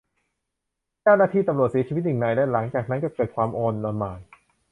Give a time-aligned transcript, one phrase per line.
[1.03, 4.19] เจ้าหน้าที่ตำรวจเสียชีวิตหนึ่งนาย และหลังจากนั้นก็เกิดความอลหม่าน